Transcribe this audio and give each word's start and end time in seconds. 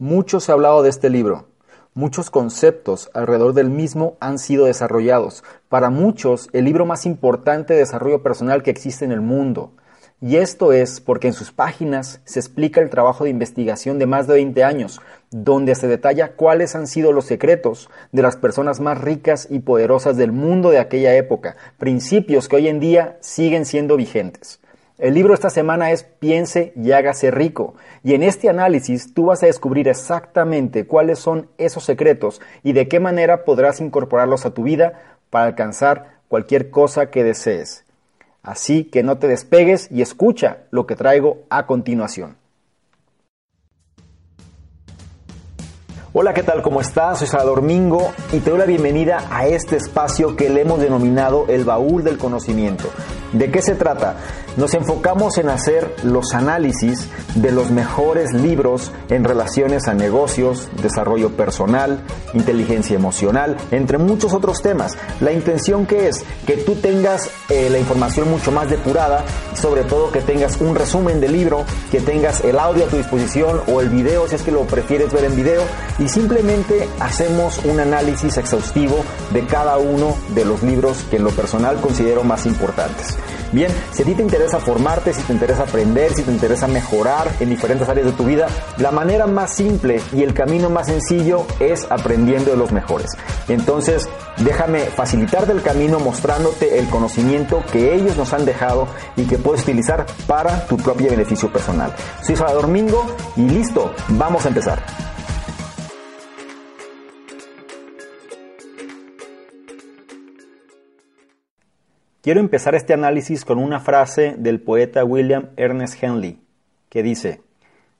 Mucho 0.00 0.40
se 0.40 0.50
ha 0.50 0.54
hablado 0.54 0.82
de 0.82 0.90
este 0.90 1.08
libro. 1.08 1.46
Muchos 1.94 2.28
conceptos 2.28 3.10
alrededor 3.14 3.54
del 3.54 3.70
mismo 3.70 4.16
han 4.18 4.40
sido 4.40 4.64
desarrollados. 4.64 5.44
Para 5.68 5.88
muchos, 5.88 6.48
el 6.52 6.64
libro 6.64 6.84
más 6.84 7.06
importante 7.06 7.74
de 7.74 7.78
desarrollo 7.78 8.20
personal 8.20 8.64
que 8.64 8.72
existe 8.72 9.04
en 9.04 9.12
el 9.12 9.20
mundo. 9.20 9.70
Y 10.20 10.34
esto 10.38 10.72
es 10.72 11.00
porque 11.00 11.28
en 11.28 11.32
sus 11.32 11.52
páginas 11.52 12.20
se 12.24 12.40
explica 12.40 12.80
el 12.80 12.90
trabajo 12.90 13.22
de 13.22 13.30
investigación 13.30 14.00
de 14.00 14.06
más 14.06 14.26
de 14.26 14.34
20 14.34 14.64
años, 14.64 15.00
donde 15.30 15.76
se 15.76 15.86
detalla 15.86 16.32
cuáles 16.32 16.74
han 16.74 16.88
sido 16.88 17.12
los 17.12 17.26
secretos 17.26 17.88
de 18.10 18.22
las 18.22 18.34
personas 18.34 18.80
más 18.80 19.00
ricas 19.00 19.46
y 19.48 19.60
poderosas 19.60 20.16
del 20.16 20.32
mundo 20.32 20.70
de 20.70 20.80
aquella 20.80 21.14
época, 21.14 21.54
principios 21.78 22.48
que 22.48 22.56
hoy 22.56 22.66
en 22.66 22.80
día 22.80 23.16
siguen 23.20 23.64
siendo 23.64 23.96
vigentes. 23.96 24.58
El 24.96 25.14
libro 25.14 25.34
esta 25.34 25.50
semana 25.50 25.90
es 25.90 26.04
Piense 26.04 26.72
y 26.76 26.92
hágase 26.92 27.32
rico. 27.32 27.74
Y 28.04 28.14
en 28.14 28.22
este 28.22 28.48
análisis 28.48 29.12
tú 29.12 29.26
vas 29.26 29.42
a 29.42 29.46
descubrir 29.46 29.88
exactamente 29.88 30.86
cuáles 30.86 31.18
son 31.18 31.48
esos 31.58 31.82
secretos 31.82 32.40
y 32.62 32.74
de 32.74 32.86
qué 32.86 33.00
manera 33.00 33.44
podrás 33.44 33.80
incorporarlos 33.80 34.46
a 34.46 34.54
tu 34.54 34.62
vida 34.62 35.18
para 35.30 35.46
alcanzar 35.46 36.20
cualquier 36.28 36.70
cosa 36.70 37.10
que 37.10 37.24
desees. 37.24 37.84
Así 38.44 38.84
que 38.84 39.02
no 39.02 39.18
te 39.18 39.26
despegues 39.26 39.90
y 39.90 40.00
escucha 40.00 40.58
lo 40.70 40.86
que 40.86 40.94
traigo 40.94 41.38
a 41.50 41.66
continuación. 41.66 42.36
Hola, 46.12 46.34
¿qué 46.34 46.44
tal? 46.44 46.62
¿Cómo 46.62 46.80
estás? 46.80 47.18
Soy 47.18 47.26
Salvador 47.26 47.62
Mingo 47.62 48.12
y 48.32 48.38
te 48.38 48.50
doy 48.50 48.60
la 48.60 48.66
bienvenida 48.66 49.26
a 49.28 49.48
este 49.48 49.74
espacio 49.74 50.36
que 50.36 50.50
le 50.50 50.60
hemos 50.60 50.78
denominado 50.78 51.46
el 51.48 51.64
baúl 51.64 52.04
del 52.04 52.16
conocimiento. 52.16 52.90
¿De 53.32 53.50
qué 53.50 53.62
se 53.62 53.74
trata? 53.74 54.16
nos 54.56 54.74
enfocamos 54.74 55.38
en 55.38 55.48
hacer 55.48 55.94
los 56.04 56.32
análisis 56.32 57.08
de 57.34 57.50
los 57.50 57.70
mejores 57.70 58.32
libros 58.32 58.92
en 59.08 59.24
relaciones 59.24 59.88
a 59.88 59.94
negocios, 59.94 60.68
desarrollo 60.80 61.30
personal, 61.30 62.00
inteligencia 62.34 62.94
emocional, 62.94 63.56
entre 63.70 63.98
muchos 63.98 64.32
otros 64.32 64.62
temas. 64.62 64.96
La 65.20 65.32
intención 65.32 65.86
que 65.86 66.08
es 66.08 66.24
que 66.46 66.56
tú 66.56 66.76
tengas 66.76 67.30
eh, 67.48 67.68
la 67.70 67.78
información 67.78 68.30
mucho 68.30 68.52
más 68.52 68.70
depurada, 68.70 69.24
sobre 69.54 69.82
todo 69.82 70.12
que 70.12 70.20
tengas 70.20 70.60
un 70.60 70.74
resumen 70.74 71.20
del 71.20 71.32
libro, 71.32 71.64
que 71.90 72.00
tengas 72.00 72.42
el 72.42 72.58
audio 72.58 72.84
a 72.84 72.88
tu 72.88 72.96
disposición 72.96 73.60
o 73.66 73.80
el 73.80 73.88
video 73.88 74.28
si 74.28 74.36
es 74.36 74.42
que 74.42 74.52
lo 74.52 74.62
prefieres 74.62 75.12
ver 75.12 75.24
en 75.24 75.36
video 75.36 75.62
y 75.98 76.08
simplemente 76.08 76.88
hacemos 77.00 77.58
un 77.64 77.80
análisis 77.80 78.36
exhaustivo 78.36 79.04
de 79.32 79.46
cada 79.46 79.78
uno 79.78 80.16
de 80.34 80.44
los 80.44 80.62
libros 80.62 81.04
que 81.10 81.16
en 81.16 81.24
lo 81.24 81.30
personal 81.30 81.80
considero 81.80 82.22
más 82.22 82.46
importantes. 82.46 83.13
Bien, 83.52 83.70
si 83.92 84.02
a 84.02 84.04
ti 84.04 84.14
te 84.14 84.22
interesa 84.22 84.58
formarte, 84.58 85.12
si 85.12 85.22
te 85.22 85.32
interesa 85.32 85.62
aprender, 85.62 86.12
si 86.14 86.22
te 86.22 86.32
interesa 86.32 86.66
mejorar 86.66 87.30
en 87.40 87.50
diferentes 87.50 87.88
áreas 87.88 88.06
de 88.06 88.12
tu 88.12 88.24
vida, 88.24 88.46
la 88.78 88.90
manera 88.90 89.26
más 89.26 89.54
simple 89.54 90.00
y 90.12 90.22
el 90.22 90.34
camino 90.34 90.70
más 90.70 90.86
sencillo 90.86 91.46
es 91.60 91.86
aprendiendo 91.90 92.50
de 92.50 92.56
los 92.56 92.72
mejores. 92.72 93.10
Entonces, 93.48 94.08
déjame 94.38 94.80
facilitarte 94.80 95.52
el 95.52 95.62
camino 95.62 96.00
mostrándote 96.00 96.78
el 96.78 96.88
conocimiento 96.88 97.62
que 97.70 97.94
ellos 97.94 98.16
nos 98.16 98.32
han 98.32 98.44
dejado 98.44 98.88
y 99.16 99.24
que 99.24 99.38
puedes 99.38 99.62
utilizar 99.62 100.06
para 100.26 100.66
tu 100.66 100.76
propio 100.76 101.10
beneficio 101.10 101.52
personal. 101.52 101.94
Soy 102.22 102.36
Salvador 102.36 102.68
Mingo 102.68 103.06
y 103.36 103.42
listo, 103.42 103.92
vamos 104.08 104.44
a 104.44 104.48
empezar. 104.48 105.13
Quiero 112.24 112.40
empezar 112.40 112.74
este 112.74 112.94
análisis 112.94 113.44
con 113.44 113.58
una 113.58 113.80
frase 113.80 114.34
del 114.38 114.58
poeta 114.58 115.04
William 115.04 115.50
Ernest 115.58 116.02
Henley, 116.02 116.40
que 116.88 117.02
dice, 117.02 117.42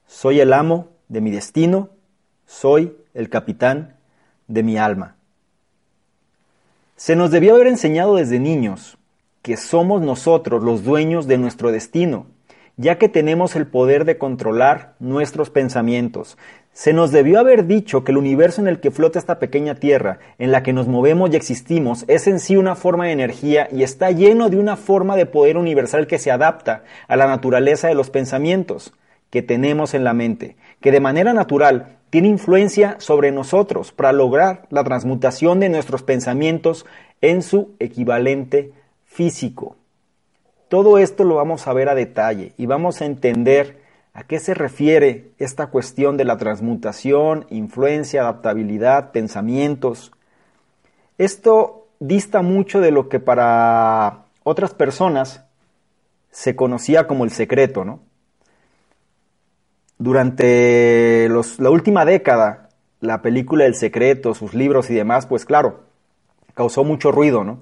soy 0.06 0.40
el 0.40 0.54
amo 0.54 0.88
de 1.10 1.20
mi 1.20 1.30
destino, 1.30 1.90
soy 2.46 2.96
el 3.12 3.28
capitán 3.28 3.96
de 4.48 4.62
mi 4.62 4.78
alma. 4.78 5.16
Se 6.96 7.16
nos 7.16 7.32
debió 7.32 7.54
haber 7.54 7.66
enseñado 7.66 8.14
desde 8.16 8.40
niños 8.40 8.96
que 9.42 9.58
somos 9.58 10.00
nosotros 10.00 10.62
los 10.62 10.84
dueños 10.84 11.26
de 11.26 11.36
nuestro 11.36 11.70
destino, 11.70 12.24
ya 12.78 12.96
que 12.96 13.10
tenemos 13.10 13.56
el 13.56 13.66
poder 13.66 14.06
de 14.06 14.16
controlar 14.16 14.94
nuestros 15.00 15.50
pensamientos, 15.50 16.38
se 16.74 16.92
nos 16.92 17.12
debió 17.12 17.38
haber 17.38 17.66
dicho 17.66 18.02
que 18.02 18.10
el 18.10 18.18
universo 18.18 18.60
en 18.60 18.66
el 18.66 18.80
que 18.80 18.90
flota 18.90 19.20
esta 19.20 19.38
pequeña 19.38 19.76
Tierra, 19.76 20.18
en 20.38 20.50
la 20.50 20.64
que 20.64 20.72
nos 20.72 20.88
movemos 20.88 21.30
y 21.30 21.36
existimos, 21.36 22.04
es 22.08 22.26
en 22.26 22.40
sí 22.40 22.56
una 22.56 22.74
forma 22.74 23.06
de 23.06 23.12
energía 23.12 23.68
y 23.70 23.84
está 23.84 24.10
lleno 24.10 24.50
de 24.50 24.58
una 24.58 24.76
forma 24.76 25.14
de 25.14 25.24
poder 25.24 25.56
universal 25.56 26.08
que 26.08 26.18
se 26.18 26.32
adapta 26.32 26.82
a 27.06 27.14
la 27.16 27.28
naturaleza 27.28 27.86
de 27.86 27.94
los 27.94 28.10
pensamientos 28.10 28.92
que 29.30 29.40
tenemos 29.40 29.94
en 29.94 30.02
la 30.02 30.14
mente, 30.14 30.56
que 30.80 30.90
de 30.90 30.98
manera 30.98 31.32
natural 31.32 31.98
tiene 32.10 32.26
influencia 32.26 32.96
sobre 32.98 33.30
nosotros 33.30 33.92
para 33.92 34.12
lograr 34.12 34.66
la 34.70 34.82
transmutación 34.82 35.60
de 35.60 35.68
nuestros 35.68 36.02
pensamientos 36.02 36.86
en 37.20 37.42
su 37.42 37.76
equivalente 37.78 38.72
físico. 39.04 39.76
Todo 40.68 40.98
esto 40.98 41.22
lo 41.22 41.36
vamos 41.36 41.68
a 41.68 41.72
ver 41.72 41.88
a 41.88 41.94
detalle 41.94 42.52
y 42.56 42.66
vamos 42.66 43.00
a 43.00 43.04
entender 43.04 43.83
¿A 44.16 44.22
qué 44.22 44.38
se 44.38 44.54
refiere 44.54 45.32
esta 45.38 45.66
cuestión 45.66 46.16
de 46.16 46.24
la 46.24 46.36
transmutación, 46.36 47.46
influencia, 47.50 48.22
adaptabilidad, 48.22 49.10
pensamientos? 49.10 50.12
Esto 51.18 51.88
dista 51.98 52.40
mucho 52.40 52.80
de 52.80 52.92
lo 52.92 53.08
que 53.08 53.18
para 53.18 54.26
otras 54.44 54.72
personas 54.72 55.44
se 56.30 56.54
conocía 56.54 57.08
como 57.08 57.24
el 57.24 57.32
secreto, 57.32 57.84
¿no? 57.84 58.00
Durante 59.98 61.28
la 61.58 61.70
última 61.70 62.04
década, 62.04 62.68
la 63.00 63.20
película 63.20 63.66
El 63.66 63.74
secreto, 63.74 64.34
sus 64.34 64.54
libros 64.54 64.90
y 64.90 64.94
demás, 64.94 65.26
pues 65.26 65.44
claro, 65.44 65.86
causó 66.54 66.84
mucho 66.84 67.10
ruido, 67.10 67.42
¿no? 67.42 67.58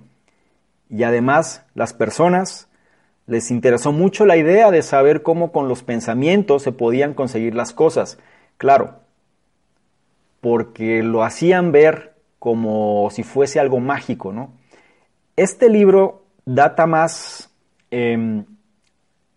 Y 0.91 1.05
además 1.05 1.65
las 1.75 1.95
personas 1.95 2.69
les 3.27 3.51
interesó 3.51 3.93
mucho 3.93 4.27
la 4.27 4.37
idea 4.37 4.71
de 4.71 4.83
saber 4.83 5.23
cómo 5.23 5.53
con 5.53 5.69
los 5.69 5.83
pensamientos 5.83 6.63
se 6.63 6.73
podían 6.73 7.15
conseguir 7.15 7.55
las 7.55 7.73
cosas. 7.73 8.19
Claro, 8.59 9.01
porque 10.41 11.03
lo 11.03 11.23
hacían 11.23 11.73
ver 11.73 12.15
como 12.39 13.09
si 13.11 13.23
fuese 13.23 13.61
algo 13.61 13.79
mágico, 13.79 14.33
¿no? 14.33 14.53
Este 15.37 15.69
libro 15.69 16.25
data 16.45 16.87
más, 16.87 17.51
em, 17.91 18.45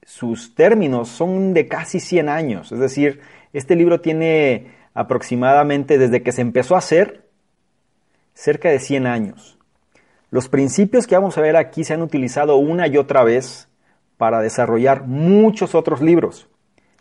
sus 0.04 0.56
términos 0.56 1.10
son 1.10 1.54
de 1.54 1.68
casi 1.68 2.00
100 2.00 2.30
años, 2.30 2.72
es 2.72 2.80
decir, 2.80 3.22
este 3.54 3.76
libro 3.76 4.02
tiene 4.02 4.74
aproximadamente 4.94 5.98
desde 5.98 6.24
que 6.24 6.32
se 6.32 6.42
empezó 6.42 6.76
a 6.76 6.80
hacer, 6.80 7.26
cerca 8.34 8.70
de 8.70 8.80
100 8.80 9.08
años. 9.08 9.58
Los 10.32 10.50
principios 10.50 11.08
que 11.08 11.16
vamos 11.16 11.38
a 11.38 11.42
ver 11.42 11.56
aquí 11.56 11.84
se 11.84 11.94
han 11.94 12.02
utilizado 12.02 12.58
una 12.58 12.88
y 12.88 12.98
otra 12.98 13.24
vez 13.24 13.70
para 14.18 14.42
desarrollar 14.42 15.06
muchos 15.06 15.76
otros 15.76 16.02
libros, 16.02 16.48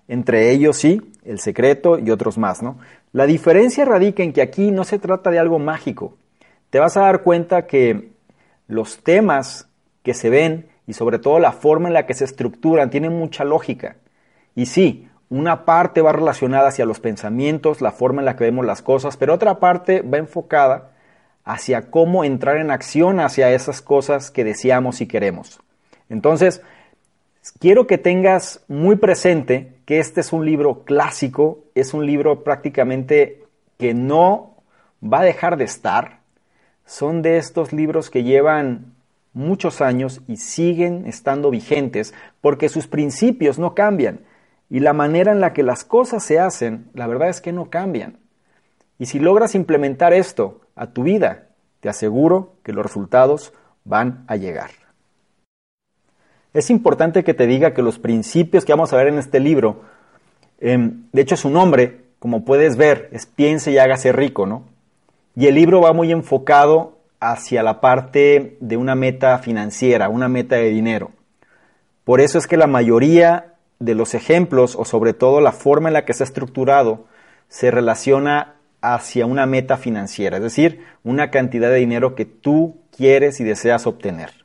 entre 0.08 0.50
ellos 0.50 0.76
sí, 0.76 1.00
El 1.24 1.38
Secreto 1.38 1.98
y 1.98 2.10
otros 2.10 2.38
más, 2.38 2.62
¿no? 2.62 2.78
La 3.12 3.26
diferencia 3.26 3.84
radica 3.84 4.22
en 4.22 4.32
que 4.32 4.42
aquí 4.42 4.70
no 4.70 4.84
se 4.84 4.98
trata 4.98 5.30
de 5.30 5.38
algo 5.38 5.58
mágico. 5.58 6.16
Te 6.70 6.80
vas 6.80 6.96
a 6.96 7.02
dar 7.02 7.22
cuenta 7.22 7.66
que 7.66 8.10
los 8.66 9.02
temas 9.02 9.68
que 10.02 10.14
se 10.14 10.30
ven 10.30 10.66
y 10.86 10.92
sobre 10.94 11.18
todo 11.18 11.38
la 11.38 11.52
forma 11.52 11.88
en 11.88 11.94
la 11.94 12.06
que 12.06 12.14
se 12.14 12.24
estructuran 12.24 12.90
tienen 12.90 13.12
mucha 13.12 13.44
lógica. 13.44 13.96
Y 14.54 14.66
sí, 14.66 15.08
una 15.30 15.64
parte 15.64 16.02
va 16.02 16.12
relacionada 16.12 16.68
hacia 16.68 16.84
los 16.84 17.00
pensamientos, 17.00 17.80
la 17.80 17.92
forma 17.92 18.20
en 18.20 18.26
la 18.26 18.36
que 18.36 18.44
vemos 18.44 18.66
las 18.66 18.82
cosas, 18.82 19.16
pero 19.16 19.34
otra 19.34 19.58
parte 19.58 20.02
va 20.02 20.18
enfocada 20.18 20.90
hacia 21.44 21.90
cómo 21.90 22.24
entrar 22.24 22.56
en 22.56 22.70
acción 22.70 23.20
hacia 23.20 23.52
esas 23.52 23.82
cosas 23.82 24.30
que 24.30 24.44
deseamos 24.44 25.00
y 25.00 25.06
queremos. 25.06 25.60
Entonces, 26.08 26.62
Quiero 27.52 27.86
que 27.86 27.98
tengas 27.98 28.64
muy 28.68 28.96
presente 28.96 29.74
que 29.84 29.98
este 29.98 30.22
es 30.22 30.32
un 30.32 30.46
libro 30.46 30.84
clásico, 30.84 31.58
es 31.74 31.92
un 31.92 32.06
libro 32.06 32.42
prácticamente 32.42 33.44
que 33.76 33.92
no 33.92 34.54
va 35.02 35.20
a 35.20 35.24
dejar 35.24 35.58
de 35.58 35.64
estar. 35.64 36.20
Son 36.86 37.20
de 37.20 37.36
estos 37.36 37.74
libros 37.74 38.08
que 38.08 38.22
llevan 38.22 38.94
muchos 39.34 39.82
años 39.82 40.22
y 40.26 40.38
siguen 40.38 41.06
estando 41.06 41.50
vigentes 41.50 42.14
porque 42.40 42.70
sus 42.70 42.86
principios 42.86 43.58
no 43.58 43.74
cambian 43.74 44.20
y 44.70 44.80
la 44.80 44.94
manera 44.94 45.32
en 45.32 45.40
la 45.40 45.52
que 45.52 45.62
las 45.62 45.84
cosas 45.84 46.24
se 46.24 46.38
hacen, 46.38 46.88
la 46.94 47.06
verdad 47.06 47.28
es 47.28 47.42
que 47.42 47.52
no 47.52 47.68
cambian. 47.68 48.16
Y 48.98 49.06
si 49.06 49.18
logras 49.18 49.54
implementar 49.54 50.14
esto 50.14 50.62
a 50.76 50.86
tu 50.86 51.02
vida, 51.02 51.48
te 51.80 51.90
aseguro 51.90 52.54
que 52.62 52.72
los 52.72 52.86
resultados 52.86 53.52
van 53.84 54.24
a 54.28 54.36
llegar. 54.36 54.83
Es 56.54 56.70
importante 56.70 57.24
que 57.24 57.34
te 57.34 57.48
diga 57.48 57.74
que 57.74 57.82
los 57.82 57.98
principios 57.98 58.64
que 58.64 58.72
vamos 58.72 58.92
a 58.92 58.96
ver 58.96 59.08
en 59.08 59.18
este 59.18 59.40
libro, 59.40 59.82
em, 60.60 61.02
de 61.12 61.22
hecho 61.22 61.36
su 61.36 61.50
nombre, 61.50 62.02
como 62.20 62.44
puedes 62.44 62.76
ver, 62.76 63.08
es 63.12 63.26
piense 63.26 63.72
y 63.72 63.78
hágase 63.78 64.12
rico, 64.12 64.46
¿no? 64.46 64.62
Y 65.34 65.48
el 65.48 65.56
libro 65.56 65.80
va 65.80 65.92
muy 65.92 66.12
enfocado 66.12 66.96
hacia 67.18 67.64
la 67.64 67.80
parte 67.80 68.56
de 68.60 68.76
una 68.76 68.94
meta 68.94 69.36
financiera, 69.38 70.08
una 70.08 70.28
meta 70.28 70.54
de 70.56 70.70
dinero. 70.70 71.10
Por 72.04 72.20
eso 72.20 72.38
es 72.38 72.46
que 72.46 72.56
la 72.56 72.68
mayoría 72.68 73.54
de 73.80 73.96
los 73.96 74.14
ejemplos, 74.14 74.76
o 74.76 74.84
sobre 74.84 75.12
todo 75.12 75.40
la 75.40 75.52
forma 75.52 75.88
en 75.88 75.94
la 75.94 76.04
que 76.04 76.14
se 76.14 76.22
ha 76.22 76.26
estructurado, 76.26 77.06
se 77.48 77.72
relaciona 77.72 78.54
hacia 78.80 79.26
una 79.26 79.46
meta 79.46 79.76
financiera, 79.76 80.36
es 80.36 80.42
decir, 80.42 80.84
una 81.02 81.30
cantidad 81.30 81.70
de 81.70 81.76
dinero 81.76 82.14
que 82.14 82.26
tú 82.26 82.76
quieres 82.96 83.40
y 83.40 83.44
deseas 83.44 83.88
obtener. 83.88 84.43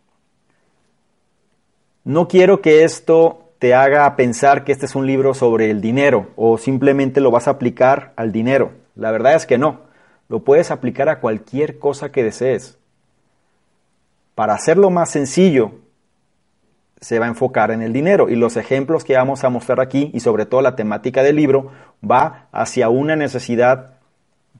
No 2.03 2.27
quiero 2.27 2.61
que 2.61 2.83
esto 2.83 3.49
te 3.59 3.73
haga 3.75 4.15
pensar 4.15 4.63
que 4.63 4.71
este 4.71 4.85
es 4.85 4.95
un 4.95 5.05
libro 5.05 5.33
sobre 5.33 5.69
el 5.69 5.81
dinero 5.81 6.29
o 6.37 6.57
simplemente 6.57 7.19
lo 7.19 7.29
vas 7.29 7.47
a 7.47 7.51
aplicar 7.51 8.13
al 8.15 8.31
dinero. 8.31 8.71
La 8.95 9.11
verdad 9.11 9.35
es 9.35 9.45
que 9.45 9.57
no. 9.57 9.81
Lo 10.29 10.39
puedes 10.39 10.71
aplicar 10.71 11.09
a 11.09 11.19
cualquier 11.19 11.77
cosa 11.77 12.11
que 12.11 12.23
desees. 12.23 12.77
Para 14.33 14.53
hacerlo 14.53 14.89
más 14.89 15.11
sencillo, 15.11 15.73
se 17.01 17.19
va 17.19 17.25
a 17.25 17.29
enfocar 17.29 17.71
en 17.71 17.81
el 17.81 17.91
dinero 17.91 18.29
y 18.29 18.35
los 18.35 18.55
ejemplos 18.55 19.03
que 19.03 19.15
vamos 19.15 19.43
a 19.43 19.49
mostrar 19.49 19.81
aquí 19.81 20.11
y 20.13 20.21
sobre 20.21 20.45
todo 20.45 20.61
la 20.61 20.75
temática 20.75 21.23
del 21.23 21.35
libro 21.35 21.71
va 22.09 22.47
hacia 22.51 22.89
una 22.89 23.15
necesidad, 23.15 23.95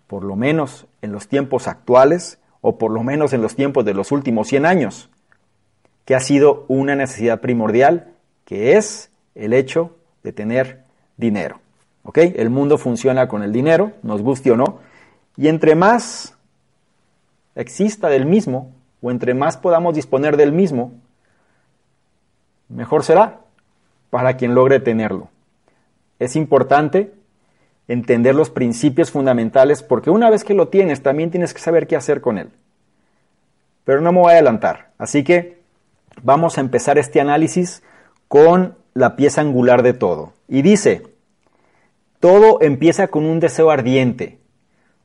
por 0.07 0.23
lo 0.23 0.35
menos 0.35 0.87
en 1.01 1.11
los 1.11 1.27
tiempos 1.27 1.67
actuales 1.67 2.39
o 2.61 2.77
por 2.77 2.91
lo 2.91 3.03
menos 3.03 3.31
en 3.33 3.41
los 3.41 3.55
tiempos 3.55 3.85
de 3.85 3.93
los 3.93 4.11
últimos 4.11 4.47
100 4.47 4.65
años, 4.65 5.09
que 6.09 6.15
ha 6.15 6.19
sido 6.19 6.65
una 6.69 6.95
necesidad 6.95 7.39
primordial, 7.39 8.07
que 8.43 8.77
es 8.77 9.11
el 9.35 9.53
hecho 9.53 9.95
de 10.23 10.33
tener 10.33 10.81
dinero. 11.17 11.61
¿Ok? 12.01 12.17
El 12.17 12.49
mundo 12.49 12.79
funciona 12.79 13.27
con 13.27 13.43
el 13.43 13.53
dinero, 13.53 13.91
nos 14.01 14.23
guste 14.23 14.49
o 14.49 14.57
no, 14.57 14.79
y 15.37 15.49
entre 15.49 15.75
más 15.75 16.35
exista 17.53 18.09
del 18.09 18.25
mismo, 18.25 18.71
o 19.03 19.11
entre 19.11 19.35
más 19.35 19.57
podamos 19.57 19.93
disponer 19.93 20.35
del 20.35 20.51
mismo, 20.51 20.93
mejor 22.69 23.03
será 23.03 23.41
para 24.09 24.35
quien 24.35 24.55
logre 24.55 24.79
tenerlo. 24.79 25.29
Es 26.17 26.35
importante 26.35 27.13
entender 27.87 28.33
los 28.33 28.49
principios 28.49 29.11
fundamentales 29.11 29.83
porque 29.83 30.09
una 30.09 30.31
vez 30.31 30.43
que 30.43 30.55
lo 30.55 30.69
tienes 30.69 31.03
también 31.03 31.29
tienes 31.29 31.53
que 31.53 31.61
saber 31.61 31.85
qué 31.85 31.95
hacer 31.95 32.19
con 32.19 32.39
él. 32.39 32.49
Pero 33.83 34.01
no 34.01 34.11
me 34.11 34.21
voy 34.21 34.31
a 34.31 34.37
adelantar, 34.37 34.89
así 34.97 35.23
que 35.23 35.58
vamos 36.23 36.57
a 36.57 36.61
empezar 36.61 36.97
este 36.97 37.21
análisis 37.21 37.83
con 38.27 38.77
la 38.93 39.15
pieza 39.15 39.41
angular 39.41 39.83
de 39.83 39.93
todo. 39.93 40.33
Y 40.47 40.61
dice, 40.61 41.03
todo 42.19 42.61
empieza 42.61 43.07
con 43.07 43.25
un 43.25 43.39
deseo 43.39 43.71
ardiente. 43.71 44.39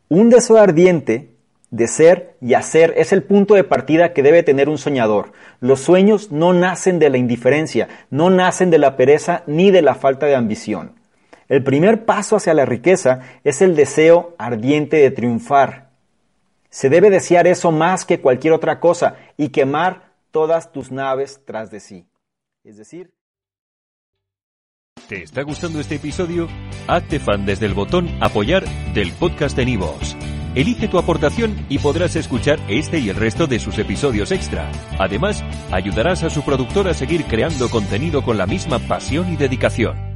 Un 0.08 0.30
deseo 0.30 0.58
ardiente 0.58 1.34
de 1.70 1.88
ser 1.88 2.36
y 2.40 2.54
hacer 2.54 2.94
es 2.96 3.12
el 3.12 3.22
punto 3.22 3.54
de 3.54 3.64
partida 3.64 4.12
que 4.12 4.22
debe 4.22 4.42
tener 4.42 4.68
un 4.68 4.78
soñador. 4.78 5.32
Los 5.60 5.80
sueños 5.80 6.30
no 6.30 6.52
nacen 6.52 6.98
de 6.98 7.10
la 7.10 7.18
indiferencia, 7.18 7.88
no 8.10 8.30
nacen 8.30 8.70
de 8.70 8.78
la 8.78 8.96
pereza 8.96 9.42
ni 9.46 9.70
de 9.70 9.82
la 9.82 9.94
falta 9.94 10.26
de 10.26 10.36
ambición. 10.36 10.92
El 11.48 11.62
primer 11.64 12.04
paso 12.04 12.36
hacia 12.36 12.54
la 12.54 12.64
riqueza 12.64 13.20
es 13.42 13.60
el 13.60 13.76
deseo 13.76 14.34
ardiente 14.38 14.98
de 14.98 15.10
triunfar. 15.10 15.90
Se 16.70 16.88
debe 16.88 17.10
desear 17.10 17.46
eso 17.46 17.70
más 17.70 18.04
que 18.04 18.20
cualquier 18.20 18.52
otra 18.52 18.80
cosa 18.80 19.16
y 19.36 19.48
quemar 19.48 20.13
todas 20.34 20.72
tus 20.72 20.90
naves 20.90 21.42
tras 21.46 21.70
de 21.70 21.78
sí. 21.78 22.08
Es 22.64 22.76
decir, 22.76 23.14
¿Te 25.08 25.22
está 25.22 25.42
gustando 25.42 25.78
este 25.78 25.96
episodio? 25.96 26.48
Hazte 26.88 27.20
fan 27.20 27.46
desde 27.46 27.66
el 27.66 27.74
botón 27.74 28.08
apoyar 28.20 28.64
del 28.94 29.12
podcast 29.12 29.56
de 29.56 29.66
Nivos. 29.66 30.16
Elige 30.56 30.88
tu 30.88 30.98
aportación 30.98 31.64
y 31.68 31.78
podrás 31.78 32.16
escuchar 32.16 32.58
este 32.68 32.98
y 32.98 33.10
el 33.10 33.16
resto 33.16 33.46
de 33.46 33.60
sus 33.60 33.78
episodios 33.78 34.32
extra. 34.32 34.72
Además, 34.98 35.44
ayudarás 35.70 36.24
a 36.24 36.30
su 36.30 36.42
productor 36.42 36.88
a 36.88 36.94
seguir 36.94 37.26
creando 37.26 37.68
contenido 37.68 38.24
con 38.24 38.36
la 38.36 38.46
misma 38.46 38.80
pasión 38.80 39.32
y 39.32 39.36
dedicación. 39.36 40.13